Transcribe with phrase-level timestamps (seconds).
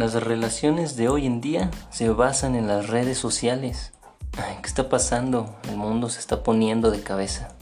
[0.00, 3.92] las relaciones de hoy en día se basan en las redes sociales.
[4.32, 5.54] ¿Qué está pasando?
[5.68, 7.54] El mundo se está poniendo de cabeza.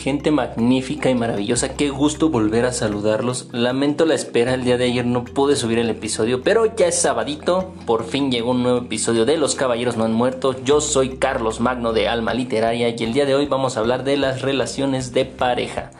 [0.00, 3.48] Gente magnífica y maravillosa, qué gusto volver a saludarlos.
[3.52, 6.98] Lamento la espera, el día de ayer no pude subir el episodio, pero ya es
[6.98, 10.56] sabadito, por fin llegó un nuevo episodio de Los Caballeros No Han Muerto.
[10.64, 14.02] Yo soy Carlos Magno de Alma Literaria y el día de hoy vamos a hablar
[14.02, 15.90] de las relaciones de pareja.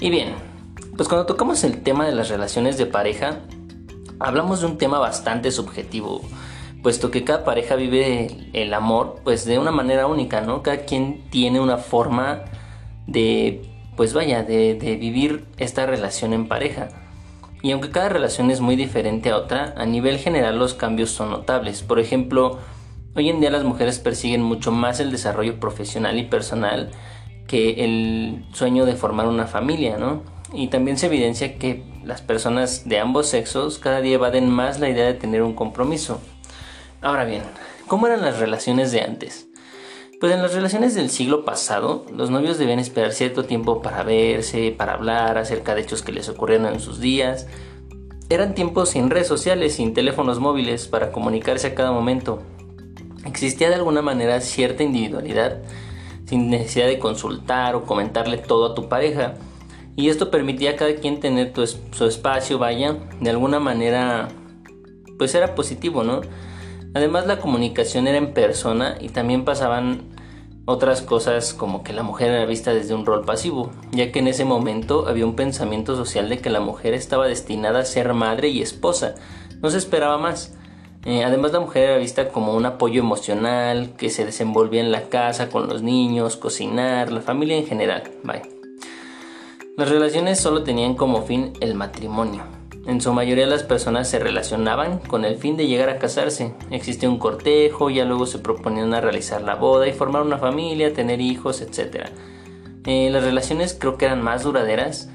[0.00, 0.30] Y bien,
[0.96, 3.40] pues cuando tocamos el tema de las relaciones de pareja,
[4.18, 6.22] hablamos de un tema bastante subjetivo
[6.82, 10.62] puesto que cada pareja vive el amor pues de una manera única, ¿no?
[10.62, 12.44] Cada quien tiene una forma
[13.06, 13.62] de,
[13.96, 16.88] pues vaya, de, vivir esta relación en pareja.
[17.62, 21.30] Y aunque cada relación es muy diferente a otra, a nivel general los cambios son
[21.30, 21.82] notables.
[21.82, 22.58] Por ejemplo,
[23.14, 26.90] hoy en día las mujeres persiguen mucho más el desarrollo profesional y personal
[27.46, 30.22] que el sueño de formar una familia, ¿no?
[30.52, 34.88] Y también se evidencia que las personas de ambos sexos cada día evaden más la
[34.88, 36.20] idea de tener un compromiso.
[37.00, 37.42] Ahora bien,
[37.86, 39.48] ¿cómo eran las relaciones de antes?
[40.24, 44.74] Pues en las relaciones del siglo pasado, los novios debían esperar cierto tiempo para verse,
[44.74, 47.46] para hablar acerca de hechos que les ocurrieron en sus días.
[48.30, 52.40] Eran tiempos sin redes sociales, sin teléfonos móviles para comunicarse a cada momento.
[53.26, 55.58] Existía de alguna manera cierta individualidad,
[56.24, 59.34] sin necesidad de consultar o comentarle todo a tu pareja.
[59.94, 64.28] Y esto permitía a cada quien tener su espacio, vaya, de alguna manera,
[65.18, 66.22] pues era positivo, ¿no?
[66.94, 70.13] Además la comunicación era en persona y también pasaban
[70.66, 74.28] otras cosas como que la mujer era vista desde un rol pasivo, ya que en
[74.28, 78.48] ese momento había un pensamiento social de que la mujer estaba destinada a ser madre
[78.48, 79.14] y esposa,
[79.60, 80.54] no se esperaba más.
[81.04, 85.02] Eh, además la mujer era vista como un apoyo emocional que se desenvolvía en la
[85.10, 88.04] casa con los niños, cocinar, la familia en general.
[89.76, 92.53] Las relaciones solo tenían como fin el matrimonio.
[92.86, 96.54] En su mayoría las personas se relacionaban con el fin de llegar a casarse.
[96.70, 101.20] Existía un cortejo, ya luego se proponían realizar la boda y formar una familia, tener
[101.20, 102.08] hijos, etc.
[102.84, 105.08] Eh, las relaciones creo que eran más duraderas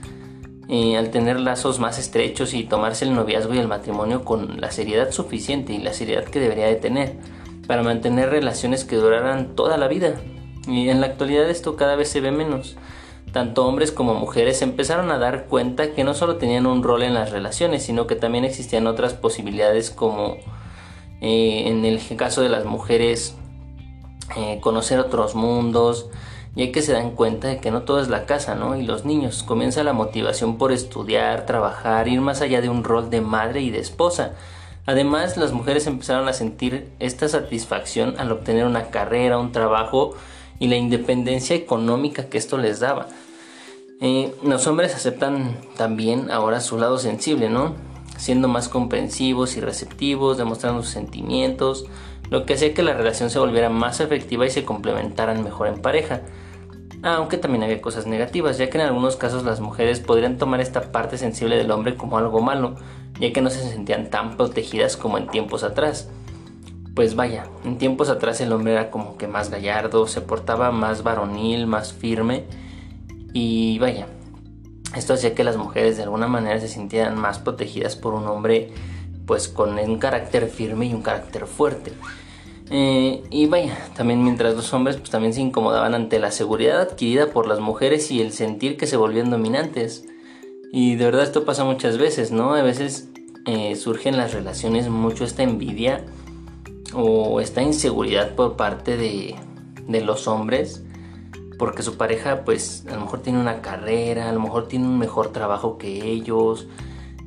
[0.67, 4.71] eh, al tener lazos más estrechos y tomarse el noviazgo y el matrimonio con la
[4.71, 7.17] seriedad suficiente y la seriedad que debería de tener
[7.67, 10.15] para mantener relaciones que duraran toda la vida.
[10.67, 12.77] Y en la actualidad esto cada vez se ve menos
[13.31, 17.13] tanto hombres como mujeres empezaron a dar cuenta que no solo tenían un rol en
[17.13, 20.37] las relaciones, sino que también existían otras posibilidades como
[21.21, 23.35] eh, en el caso de las mujeres
[24.37, 26.09] eh, conocer otros mundos,
[26.55, 28.75] ya que se dan cuenta de que no todo es la casa, ¿no?
[28.75, 33.09] Y los niños, comienza la motivación por estudiar, trabajar, ir más allá de un rol
[33.09, 34.33] de madre y de esposa.
[34.85, 40.15] Además, las mujeres empezaron a sentir esta satisfacción al obtener una carrera, un trabajo,
[40.59, 43.07] y la independencia económica que esto les daba.
[44.01, 47.75] Eh, los hombres aceptan también ahora su lado sensible, ¿no?
[48.17, 51.85] Siendo más comprensivos y receptivos, demostrando sus sentimientos,
[52.29, 55.81] lo que hacía que la relación se volviera más efectiva y se complementaran mejor en
[55.81, 56.21] pareja.
[57.01, 60.91] Aunque también había cosas negativas, ya que en algunos casos las mujeres podrían tomar esta
[60.91, 62.75] parte sensible del hombre como algo malo,
[63.19, 66.09] ya que no se sentían tan protegidas como en tiempos atrás
[66.99, 71.01] pues vaya, en tiempos atrás el hombre era como que más gallardo, se portaba más
[71.01, 72.43] varonil, más firme
[73.31, 74.07] y vaya,
[74.97, 78.73] esto hacía que las mujeres de alguna manera se sintieran más protegidas por un hombre
[79.25, 81.93] pues con un carácter firme y un carácter fuerte.
[82.69, 87.27] Eh, y vaya, también mientras los hombres pues también se incomodaban ante la seguridad adquirida
[87.27, 90.03] por las mujeres y el sentir que se volvían dominantes.
[90.73, 92.55] Y de verdad esto pasa muchas veces, ¿no?
[92.55, 93.07] A veces
[93.45, 96.03] eh, surgen las relaciones mucho esta envidia
[96.93, 99.35] o esta inseguridad por parte de,
[100.01, 100.83] los hombres
[101.57, 104.97] porque su pareja pues a lo mejor tiene una carrera, a lo mejor tiene un
[104.97, 106.67] mejor trabajo que ellos,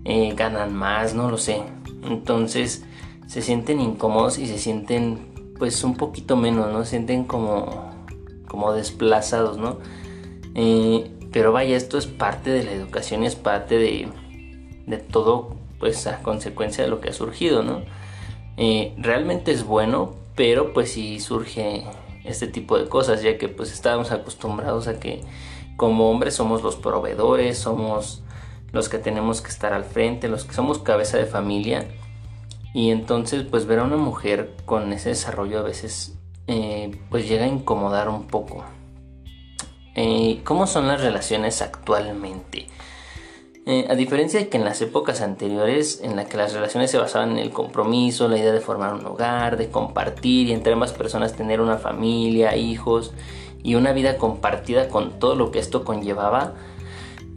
[0.04, 1.62] eh, ganan más, no lo sé.
[2.02, 2.84] Entonces
[3.26, 6.84] se sienten incómodos y se sienten pues un poquito menos, ¿no?
[6.84, 7.92] Se sienten como,
[8.48, 9.78] como desplazados, ¿no?
[10.54, 14.08] Eh, pero vaya, esto es parte de la educación es parte de,
[14.86, 17.82] de todo pues a consecuencia de lo que ha surgido, ¿no?
[18.56, 21.84] Eh, realmente es bueno, pero pues si surge
[22.24, 25.22] este tipo de cosas, ya que pues estábamos acostumbrados a que
[25.76, 28.22] como hombres somos los proveedores, somos
[28.72, 31.88] los que tenemos que estar al frente, los que somos cabeza de familia.
[32.74, 36.16] Y entonces pues ver a una mujer con ese desarrollo a veces
[36.46, 38.64] eh, pues llega a incomodar un poco.
[39.94, 42.66] Eh, ¿Cómo son las relaciones actualmente?
[43.64, 46.98] Eh, a diferencia de que en las épocas anteriores, en las que las relaciones se
[46.98, 50.92] basaban en el compromiso, la idea de formar un hogar, de compartir y entre ambas
[50.92, 53.12] personas tener una familia, hijos
[53.62, 56.54] y una vida compartida con todo lo que esto conllevaba,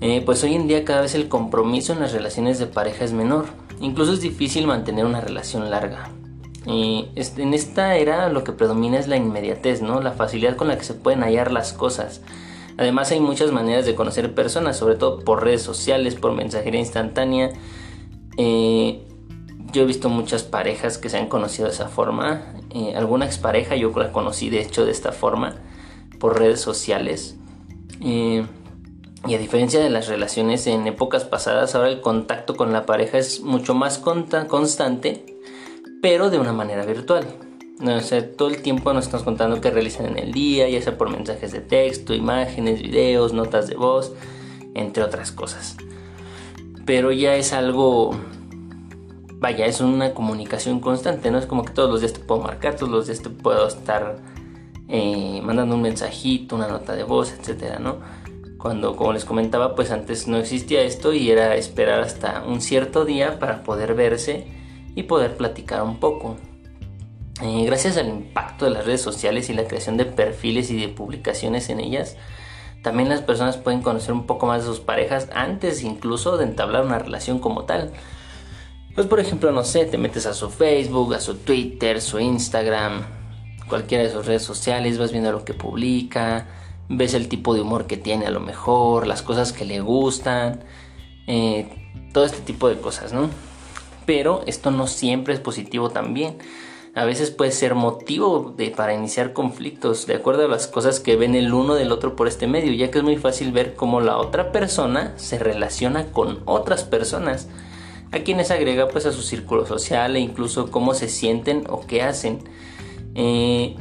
[0.01, 3.13] eh, pues hoy en día cada vez el compromiso en las relaciones de pareja es
[3.13, 3.45] menor.
[3.79, 6.09] Incluso es difícil mantener una relación larga.
[6.65, 7.07] Y
[7.37, 10.01] en esta era lo que predomina es la inmediatez, ¿no?
[10.01, 12.21] La facilidad con la que se pueden hallar las cosas.
[12.77, 17.51] Además hay muchas maneras de conocer personas, sobre todo por redes sociales, por mensajería instantánea.
[18.37, 19.01] Eh,
[19.71, 22.53] yo he visto muchas parejas que se han conocido de esa forma.
[22.71, 25.55] Eh, alguna expareja yo la conocí de hecho de esta forma,
[26.19, 27.37] por redes sociales.
[28.01, 28.45] Eh,
[29.27, 33.17] y a diferencia de las relaciones en épocas pasadas, ahora el contacto con la pareja
[33.17, 35.25] es mucho más constante,
[36.01, 37.44] pero de una manera virtual.
[37.81, 40.97] O sea, todo el tiempo nos estamos contando qué realizan en el día, ya sea
[40.97, 44.13] por mensajes de texto, imágenes, videos, notas de voz,
[44.75, 45.75] entre otras cosas.
[46.85, 48.15] Pero ya es algo,
[49.39, 51.37] vaya, es una comunicación constante, ¿no?
[51.37, 54.19] Es como que todos los días te puedo marcar, todos los días te puedo estar
[54.87, 57.97] eh, mandando un mensajito, una nota de voz, etcétera, ¿no?
[58.57, 63.03] Cuando, como les comentaba, pues antes no existía esto y era esperar hasta un cierto
[63.03, 64.47] día para poder verse
[64.95, 66.37] y poder platicar un poco.
[67.41, 71.69] Gracias al impacto de las redes sociales y la creación de perfiles y de publicaciones
[71.69, 72.15] en ellas,
[72.81, 76.85] también las personas pueden conocer un poco más de sus parejas antes incluso de entablar
[76.85, 77.91] una relación como tal.
[78.93, 83.03] Pues por ejemplo, no sé, te metes a su Facebook, a su Twitter, su Instagram,
[83.67, 86.47] cualquiera de sus redes sociales, vas viendo lo que publica,
[86.87, 90.63] ves el tipo de humor que tiene a lo mejor, las cosas que le gustan,
[91.27, 91.67] eh,
[92.13, 93.29] todo este tipo de cosas, ¿no?
[94.05, 96.37] Pero esto no siempre es positivo también
[96.95, 101.17] a veces puede ser motivo de, para iniciar conflictos de acuerdo a las cosas que
[101.17, 103.99] ven el uno del otro por este medio, ya que es muy fácil ver cómo
[103.99, 107.49] la otra persona se relaciona con otras personas,
[108.13, 112.01] a quienes agrega pues a su círculo social e incluso cómo se sienten o qué
[112.01, 112.39] hacen.
[113.13, 113.75] Eh,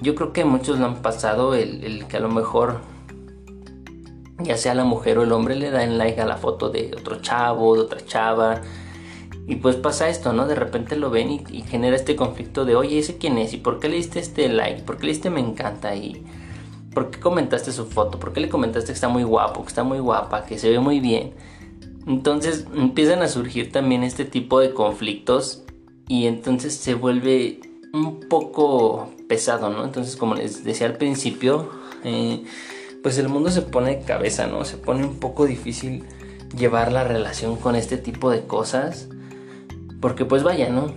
[0.00, 2.80] yo creo que muchos lo han pasado el, el que a lo mejor
[4.38, 7.20] ya sea la mujer o el hombre le dan like a la foto de otro
[7.20, 8.62] chavo, de otra chava,
[9.46, 10.46] y pues pasa esto, ¿no?
[10.46, 13.52] De repente lo ven y, genera este conflicto de, oye, ¿ese quién es?
[13.52, 14.82] ¿Y por qué le diste este like?
[14.82, 15.94] ¿Por qué le diste me encanta?
[15.94, 16.24] ¿Y
[16.92, 18.18] por qué comentaste su foto?
[18.18, 20.80] ¿Por qué le comentaste que está muy guapo, que está muy guapa, que se ve
[20.80, 21.32] muy bien?
[22.06, 25.62] Entonces empiezan a surgir también este tipo de conflictos
[26.08, 27.60] y entonces se vuelve
[27.92, 29.84] un poco pesado, ¿no?
[29.84, 31.70] Entonces, como les decía al principio,
[32.04, 32.44] eh,
[33.02, 34.64] pues el mundo se pone de cabeza, ¿no?
[34.64, 36.04] Se pone un poco difícil
[36.56, 39.08] llevar la relación con este tipo de cosas.
[40.00, 40.92] Porque pues vaya, ¿no?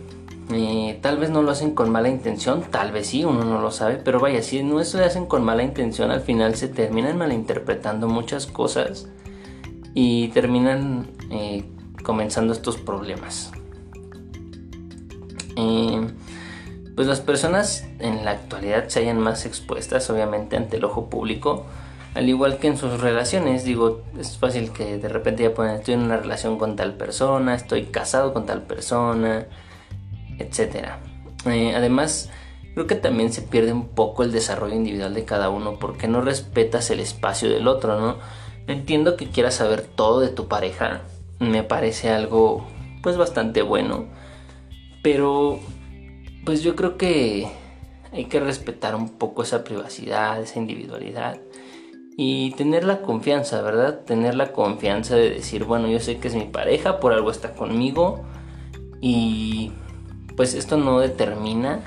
[0.52, 3.70] Eh, tal vez no lo hacen con mala intención, tal vez sí, uno no lo
[3.70, 8.08] sabe, pero vaya, si no lo hacen con mala intención, al final se terminan malinterpretando
[8.08, 9.08] muchas cosas
[9.94, 11.66] y terminan eh,
[12.04, 13.52] comenzando estos problemas.
[15.56, 16.08] Eh,
[16.96, 21.66] pues las personas en la actualidad se hallan más expuestas, obviamente, ante el ojo público
[22.16, 25.94] al igual que en sus relaciones, digo, es fácil que de repente ya ponen, estoy
[25.94, 29.48] en una relación con tal persona, estoy casado con tal persona,
[30.40, 30.90] etc.
[31.46, 32.30] Eh, además,
[32.74, 36.22] creo que también se pierde un poco el desarrollo individual de cada uno porque no
[36.22, 38.18] respetas el espacio del otro, ¿no?
[38.68, 41.02] Entiendo que quieras saber todo de tu pareja,
[41.40, 42.68] me parece algo
[43.02, 44.08] pues bastante bueno,
[45.04, 45.60] pero
[46.44, 47.48] pues yo creo que
[48.12, 51.40] hay que respetar un poco esa privacidad, esa individualidad
[52.22, 54.02] y tener la confianza, ¿verdad?
[54.02, 57.54] Tener la confianza de decir, bueno, yo sé que es mi pareja, por algo está
[57.54, 58.26] conmigo
[59.00, 59.72] y
[60.36, 61.80] pues esto no determina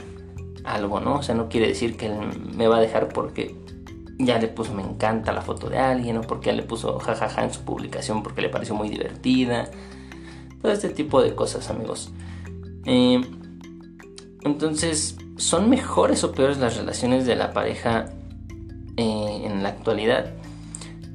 [0.64, 1.16] algo, ¿no?
[1.16, 2.14] O sea, no quiere decir que él
[2.56, 3.54] me va a dejar porque
[4.18, 7.44] ya le puso me encanta la foto de alguien o porque ya le puso jajaja
[7.44, 9.70] en su publicación porque le pareció muy divertida.
[10.62, 12.10] Todo este tipo de cosas, amigos.
[12.86, 13.20] Eh,
[14.44, 18.14] entonces, ¿son mejores o peores las relaciones de la pareja
[19.02, 20.32] eh, en la actualidad,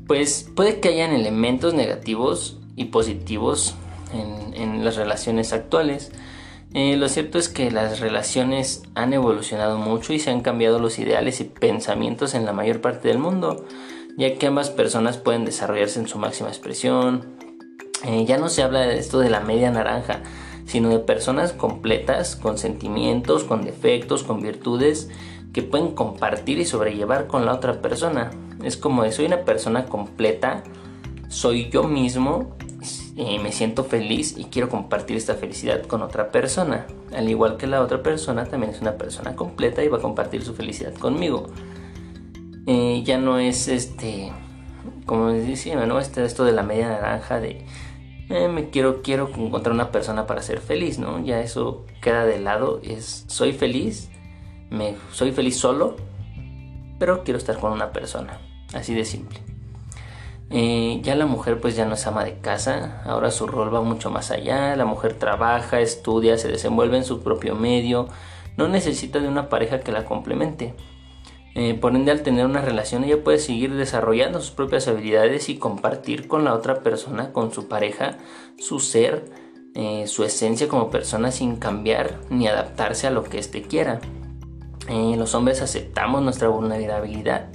[0.08, 3.76] pues puede que hayan elementos negativos y positivos
[4.14, 6.12] en, las relaciones actuales.
[6.74, 11.00] Eh, lo cierto es que las relaciones han evolucionado mucho y se han cambiado los
[11.00, 13.66] ideales y pensamientos en la mayor parte del mundo,
[14.18, 17.38] ya que ambas personas pueden desarrollarse en su máxima expresión.
[18.06, 20.24] Eh, ya no se habla de esto de la media naranja,
[20.66, 25.10] sino de personas completas, con sentimientos, con defectos, con virtudes
[25.54, 28.32] que pueden compartir y sobrellevar con la otra persona.
[28.64, 30.64] Es como soy una persona completa,
[31.30, 32.56] soy yo mismo,
[33.16, 36.86] y me siento feliz y quiero compartir esta felicidad con otra persona.
[37.16, 40.44] Al igual que la otra persona también es una persona completa y va a compartir
[40.44, 41.48] su felicidad conmigo.
[42.68, 44.32] Eh, ya no es este
[45.08, 46.00] como les decía, ¿no?
[46.00, 47.66] Este, esto de la media naranja de
[48.30, 51.24] eh, me quiero, quiero encontrar una persona para ser feliz, ¿no?
[51.24, 52.82] Ya eso queda de lado,
[53.28, 54.10] soy feliz,
[54.70, 55.96] me, soy feliz solo,
[57.00, 58.40] pero quiero estar con una persona,
[58.74, 59.40] así de simple.
[60.50, 63.82] Eh, ya la mujer pues ya no es ama de casa, ahora su rol va
[63.82, 68.08] mucho más allá, la mujer trabaja, estudia, se desenvuelve en su propio medio,
[68.56, 70.74] no necesita de una pareja que la complemente.
[71.56, 75.58] Eh, por ende, al tener una relación, ella puede seguir desarrollando sus propias habilidades y
[75.58, 78.18] compartir con la otra persona, con su pareja,
[78.60, 79.26] su ser,
[79.74, 84.00] eh, su esencia como persona sin cambiar ni adaptarse a lo que éste quiera.
[84.88, 87.50] Eh, los hombres aceptamos nuestra vulnerabilidad,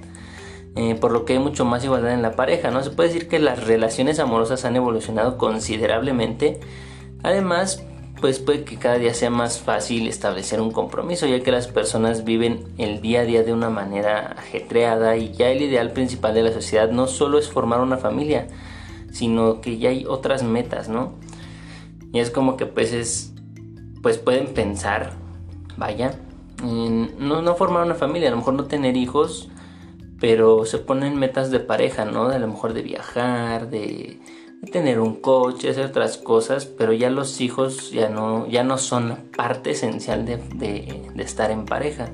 [1.00, 2.70] por lo que hay mucho más igualdad en la pareja.
[2.70, 6.60] No se puede decir que las relaciones amorosas han evolucionado considerablemente.
[7.22, 7.84] Además,
[8.22, 12.24] pues puede que cada día sea más fácil establecer un compromiso, ya que las personas
[12.24, 16.44] viven el día a día de una manera ajetreada y ya el ideal principal de
[16.44, 18.46] la sociedad no solo es formar una familia,
[19.10, 21.14] sino que ya hay otras metas, ¿no?
[22.12, 23.32] Y es como que pues es,
[24.02, 25.14] pues pueden pensar,
[25.76, 26.14] vaya,
[26.62, 29.48] no, formar una familia, a lo mejor no tener hijos,
[30.20, 32.28] pero se ponen metas de pareja, ¿no?
[32.28, 34.20] De a lo mejor de viajar, de
[34.70, 39.18] tener un coche, hacer otras cosas, pero ya los hijos ya no, ya no son
[39.36, 42.10] parte esencial de, estar en pareja.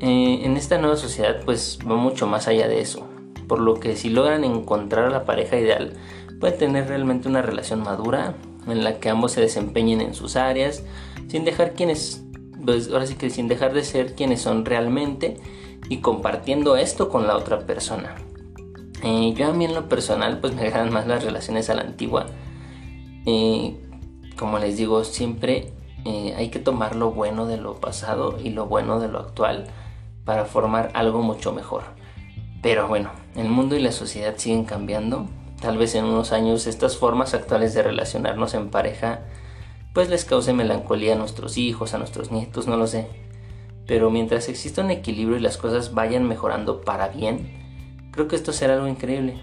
[0.00, 3.06] Eh, en esta nueva sociedad pues va mucho más allá de eso,
[3.48, 5.94] por lo que si logran encontrar a la pareja ideal,
[6.40, 8.34] pueden tener realmente una relación madura
[8.66, 10.82] en la que ambos se desempeñen en sus áreas,
[11.28, 12.23] sin dejar quienes,
[12.64, 15.36] pues ahora sí que sin dejar de ser quienes son realmente
[15.88, 18.14] y compartiendo esto con la otra persona.
[19.02, 21.82] Eh, yo a mí en lo personal pues me agradan más las relaciones a la
[21.82, 22.26] antigua.
[23.26, 23.76] Eh,
[24.38, 25.72] como les digo, siempre
[26.04, 29.66] eh, hay que tomar lo bueno de lo pasado y lo bueno de lo actual
[30.24, 31.82] para formar algo mucho mejor.
[32.62, 35.26] Pero bueno, el mundo y la sociedad siguen cambiando.
[35.60, 39.20] Tal vez en unos años estas formas actuales de relacionarnos en pareja
[39.94, 43.06] pues les cause melancolía a nuestros hijos, a nuestros nietos, no lo sé.
[43.86, 48.52] Pero mientras exista un equilibrio y las cosas vayan mejorando para bien, creo que esto
[48.52, 49.40] será algo increíble.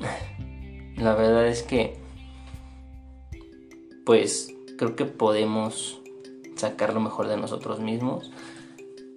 [0.96, 1.96] La verdad es que,
[4.04, 6.00] pues, creo que podemos
[6.56, 8.32] sacar lo mejor de nosotros mismos,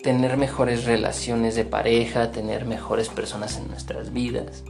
[0.03, 4.63] tener mejores relaciones de pareja, tener mejores personas en nuestras vidas.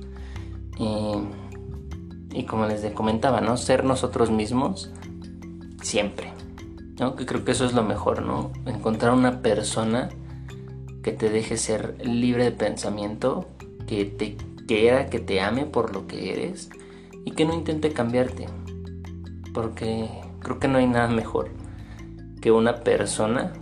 [0.78, 3.58] Y, como les comentaba.
[3.58, 4.92] Ser nosotros mismos
[5.86, 6.34] siempre.
[7.00, 7.16] ¿no?
[7.16, 8.52] Que creo que eso es lo mejor, ¿no?
[8.66, 10.10] Encontrar una persona
[11.04, 13.48] que te deje ser libre de pensamiento,
[13.88, 14.38] que te
[14.68, 16.70] quiera, que te ame por lo que eres
[17.26, 18.48] y que no intente cambiarte.
[19.54, 21.50] Porque creo que no hay nada mejor
[22.42, 23.54] que una persona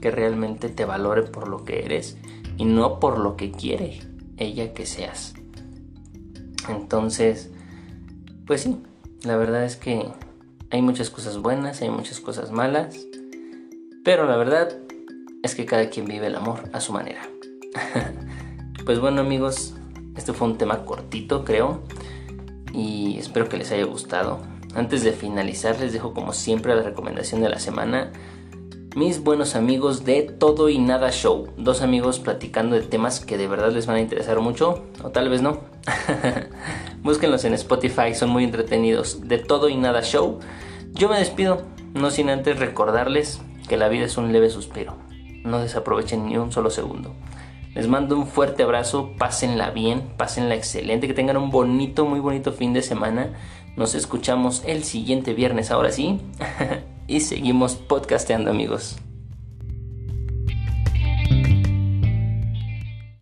[0.00, 2.16] que realmente te valore por lo que eres
[2.56, 4.00] y no por lo que quiere
[4.36, 5.34] ella que seas.
[6.68, 7.50] Entonces,
[8.46, 8.82] pues sí,
[9.22, 10.08] la verdad es que
[10.72, 13.06] hay muchas cosas buenas, hay muchas cosas malas,
[14.02, 14.74] pero la verdad
[15.42, 17.22] es que cada quien vive el amor a su manera.
[18.84, 19.74] Pues bueno amigos,
[20.16, 21.84] este fue un tema cortito creo
[22.72, 24.40] y espero que les haya gustado.
[24.74, 28.10] Antes de finalizar les dejo como siempre la recomendación de la semana.
[28.96, 31.52] Mis buenos amigos de Todo y Nada Show.
[31.56, 34.84] Dos amigos platicando de temas que de verdad les van a interesar mucho.
[35.04, 35.60] O tal vez no.
[37.02, 39.26] Búsquenlos en Spotify, son muy entretenidos.
[39.26, 40.38] De Todo y Nada Show.
[40.92, 41.62] Yo me despido,
[41.94, 44.96] no sin antes recordarles que la vida es un leve suspiro.
[45.42, 47.14] No desaprovechen ni un solo segundo.
[47.74, 52.52] Les mando un fuerte abrazo, pásenla bien, pásenla excelente, que tengan un bonito, muy bonito
[52.52, 53.32] fin de semana.
[53.76, 56.20] Nos escuchamos el siguiente viernes, ahora sí.
[57.08, 58.98] y seguimos podcasteando amigos.